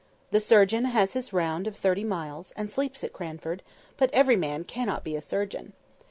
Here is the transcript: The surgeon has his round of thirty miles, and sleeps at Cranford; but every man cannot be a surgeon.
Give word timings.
The 0.31 0.39
surgeon 0.39 0.85
has 0.85 1.13
his 1.13 1.31
round 1.31 1.67
of 1.67 1.77
thirty 1.77 2.03
miles, 2.03 2.53
and 2.57 2.71
sleeps 2.71 3.03
at 3.03 3.13
Cranford; 3.13 3.61
but 3.97 4.09
every 4.13 4.35
man 4.35 4.63
cannot 4.63 5.03
be 5.03 5.15
a 5.15 5.21
surgeon. 5.21 5.73